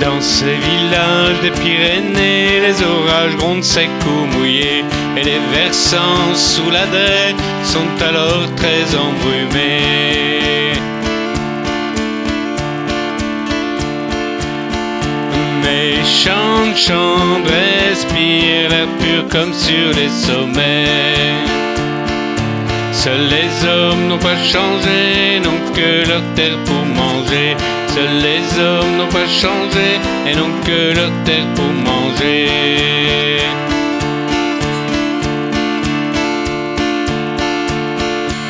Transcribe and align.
Dans 0.00 0.20
ces 0.20 0.44
villages 0.44 1.40
des 1.42 1.50
Pyrénées, 1.50 2.60
les 2.60 2.82
orages 2.82 3.36
grondent 3.36 3.64
secs 3.64 3.88
ou 4.06 4.36
mouillés, 4.36 4.84
et 5.16 5.24
les 5.24 5.40
versants 5.52 6.34
sous 6.34 6.70
la 6.70 6.86
draie 6.86 7.34
sont 7.64 8.04
alors 8.04 8.44
très 8.56 8.84
embrumés. 8.96 10.72
Mais 15.62 15.94
chante, 16.04 16.76
chante, 16.76 17.46
respire 17.48 18.68
l'air 18.70 18.88
pur 19.00 19.28
comme 19.30 19.52
sur 19.52 19.88
les 19.96 20.08
sommets. 20.08 20.86
Seuls 22.92 23.28
les 23.28 23.68
hommes 23.68 24.08
n'ont 24.08 24.18
pas 24.18 24.36
changé, 24.36 25.40
n'ont 25.42 25.72
que 25.74 26.08
leur 26.08 26.22
terre 26.34 26.58
pour 26.64 26.84
manger. 26.84 27.56
Seuls 27.96 28.20
les 28.20 28.60
hommes 28.60 28.98
n'ont 28.98 29.08
pas 29.08 29.26
changé 29.26 29.88
et 30.26 30.34
n'ont 30.34 30.52
que 30.66 30.94
leur 30.94 31.10
terre 31.24 31.46
pour 31.54 31.72
manger. 31.72 32.46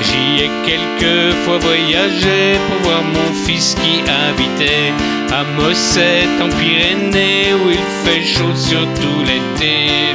J'y 0.00 0.44
ai 0.44 0.50
quelquefois 0.64 1.58
voyagé 1.58 2.58
pour 2.66 2.88
voir 2.88 3.02
mon 3.02 3.34
fils 3.44 3.74
qui 3.74 4.00
habitait 4.10 4.94
à 5.30 5.44
Mosset 5.60 6.26
en 6.40 6.48
Pyrénées 6.48 7.52
où 7.52 7.68
il 7.68 7.86
fait 8.02 8.24
chaud 8.24 8.54
surtout 8.54 9.20
l'été. 9.26 10.14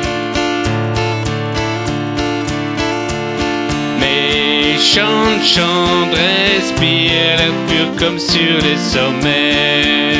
Chante, 4.80 5.44
chante, 5.44 6.14
respire 6.14 7.38
l'air 7.38 7.54
pur 7.68 7.88
comme 7.98 8.18
sur 8.18 8.56
les 8.64 8.78
sommets. 8.78 10.16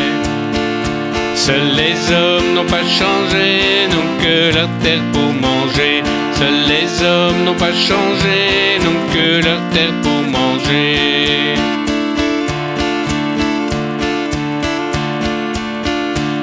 Seuls 1.36 1.76
les 1.76 2.14
hommes 2.14 2.54
n'ont 2.56 2.66
pas 2.66 2.84
changé, 2.84 3.88
n'ont 3.92 4.24
que 4.24 4.56
leur 4.56 4.70
terre 4.84 5.02
pour 5.14 5.32
manger. 5.34 6.04
Seuls 6.34 6.64
les 6.68 7.04
hommes 7.04 7.44
n'ont 7.46 7.56
pas 7.56 7.74
changé, 7.74 8.80
n'ont 8.84 9.14
que 9.14 9.46
leur 9.46 9.62
terre 9.74 9.96
pour 10.04 10.22
manger. 10.38 11.56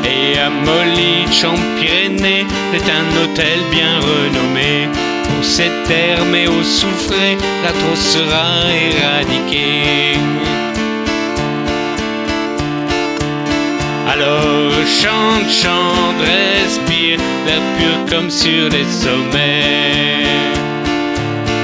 Et 0.04 0.38
à 0.38 0.48
Molich 0.50 1.44
en 1.44 1.56
Pyrénées, 1.78 2.46
c'est 2.72 2.90
un 2.90 3.22
hôtel 3.22 3.58
bien 3.70 4.00
renommé. 4.00 4.88
Pour 5.28 5.44
ses 5.44 5.70
terres, 5.86 6.24
mais 6.30 6.46
au 6.46 6.62
soufré, 6.62 7.36
la 7.64 7.72
trop 7.72 7.96
sera 7.96 8.46
éradiquée. 8.90 10.18
Alors 14.08 14.72
chante, 14.86 15.50
chante, 15.50 16.20
respire, 16.20 17.18
l'air 17.46 17.60
pur 17.76 18.16
comme 18.16 18.30
sur 18.30 18.68
les 18.70 18.84
sommets. 18.84 20.06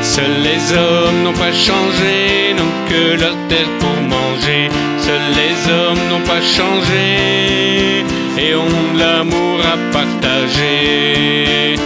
Seuls 0.02 0.42
les 0.42 0.76
hommes 0.76 1.22
n'ont 1.24 1.32
pas 1.32 1.52
changé, 1.52 2.52
n'ont 2.56 2.76
que 2.90 3.20
leur 3.22 3.36
terre 3.48 3.72
pour 3.78 3.96
manger. 4.02 4.68
Seuls 4.98 5.30
les 5.40 5.72
hommes 5.72 6.02
n'ont 6.10 6.26
pas 6.26 6.42
changé 6.42 8.04
et 8.36 8.54
ont 8.54 8.96
l'amour 8.98 9.60
à 9.72 9.76
partager. 9.90 11.76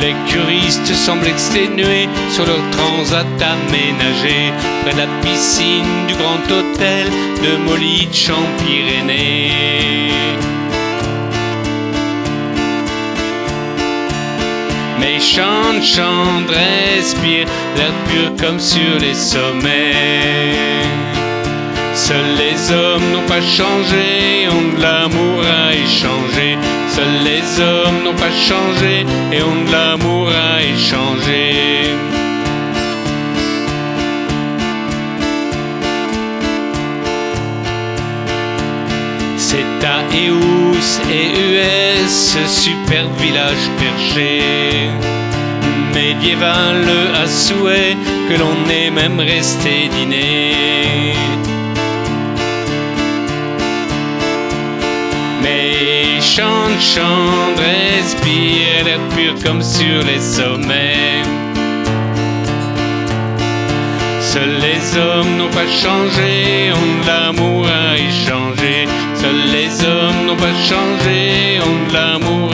Les 0.00 0.14
curistes 0.26 0.94
semblent 0.94 1.26
exténués 1.26 2.08
sur 2.30 2.46
leur 2.46 2.62
transat 2.70 3.26
aménagé 3.40 4.52
près 4.82 4.92
de 4.92 4.98
la 4.98 5.06
piscine 5.22 6.06
du 6.08 6.14
grand 6.14 6.42
hôtel 6.56 7.06
de 7.42 7.56
Molich 7.64 8.30
en 8.30 8.46
Pyrénées. 8.62 10.12
Mais 15.00 15.20
chante, 15.20 15.82
chante, 15.82 16.50
respire, 16.50 17.46
l'air 17.76 17.92
pur 18.08 18.46
comme 18.46 18.60
sur 18.60 18.98
les 19.00 19.14
sommets. 19.14 20.86
Seuls 21.94 22.36
les 22.36 22.72
hommes 22.72 23.12
n'ont 23.12 23.26
pas 23.26 23.40
changé, 23.40 24.26
de 24.76 24.82
l'amour 24.82 24.95
et 29.32 29.42
ont 29.42 29.64
de 29.64 29.72
l'amour 29.72 30.28
à 30.28 30.62
échanger. 30.62 31.94
C'est 39.36 39.86
à 39.86 40.02
Eus 40.14 41.00
et 41.10 41.28
US, 41.50 42.34
ce 42.34 42.46
super 42.46 43.08
village 43.18 43.70
perché, 43.78 44.42
médiéval 45.94 46.84
à 47.22 47.26
souhait, 47.26 47.96
que 48.28 48.38
l'on 48.38 48.70
est 48.70 48.90
même 48.90 49.18
resté 49.18 49.88
dîner. 49.96 51.35
Chante, 56.36 56.80
chante, 56.80 57.58
respire 57.58 58.84
l'air 58.84 59.00
pur 59.14 59.34
comme 59.42 59.62
sur 59.62 60.02
les 60.04 60.20
sommets. 60.20 61.22
Seuls 64.20 64.58
les 64.60 64.98
hommes 64.98 65.36
n'ont 65.38 65.54
pas 65.60 65.66
changé, 65.66 66.72
ont 66.78 66.94
de 67.00 67.06
l'amour 67.06 67.66
à 67.66 67.96
échanger. 67.96 68.86
Seuls 69.14 69.46
les 69.56 69.70
hommes 69.84 70.26
n'ont 70.26 70.36
pas 70.36 70.56
changé, 70.70 71.58
ont 71.68 71.88
de 71.88 71.94
l'amour 71.94 72.45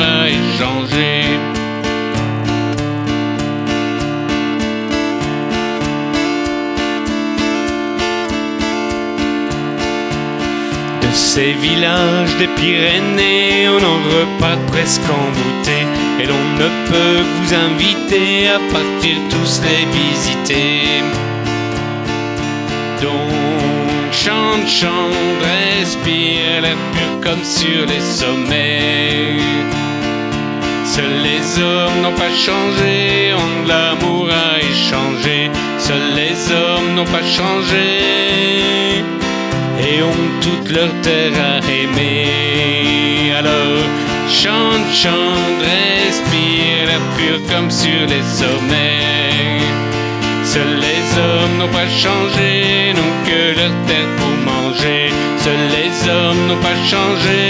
ces 11.34 11.54
villages 11.54 12.36
des 12.36 12.46
Pyrénées, 12.46 13.66
on 13.66 13.82
en 13.82 14.00
repart 14.14 14.60
presque 14.66 15.08
embouté. 15.08 15.78
Et 16.20 16.26
l'on 16.26 16.44
ne 16.62 16.68
peut 16.90 17.22
vous 17.34 17.54
inviter 17.54 18.48
à 18.48 18.58
partir 18.70 19.16
tous 19.30 19.62
les 19.66 19.84
visiter. 19.98 21.00
Donc 23.00 24.12
chante, 24.12 24.68
chante, 24.68 25.40
respire 25.54 26.60
l'air 26.60 26.76
pur 26.92 27.12
comme 27.22 27.42
sur 27.42 27.80
les 27.86 28.04
sommets. 28.18 29.38
Seuls 30.84 31.18
les 31.28 31.62
hommes 31.62 32.02
n'ont 32.02 32.18
pas 32.24 32.34
changé, 32.46 33.32
de 33.64 33.68
l'amour 33.68 34.28
à 34.28 34.58
échanger. 34.60 35.50
Seuls 35.78 36.12
les 36.14 36.36
hommes 36.52 36.94
n'ont 36.94 37.10
pas 37.16 37.24
changé 37.24 38.42
et 39.82 40.02
ont 40.02 40.28
toute 40.40 40.70
leur 40.70 40.90
terre 41.02 41.32
à 41.52 41.58
aimer. 41.70 43.32
Alors 43.38 43.84
chante, 44.28 44.88
chante, 44.92 45.60
respire 45.60 46.86
l'air 46.88 47.04
pur 47.16 47.38
comme 47.50 47.70
sur 47.70 48.00
les 48.12 48.24
sommets. 48.40 49.60
Seuls 50.44 50.78
les 50.88 51.04
hommes 51.18 51.58
n'ont 51.58 51.72
pas 51.80 51.88
changé, 51.88 52.92
n'ont 52.96 53.16
que 53.28 53.58
leur 53.58 53.74
terre 53.86 54.10
pour 54.18 54.52
manger. 54.52 55.10
Seuls 55.38 55.68
les 55.76 55.92
hommes 56.10 56.46
n'ont 56.48 56.62
pas 56.68 56.78
changé, 56.92 57.40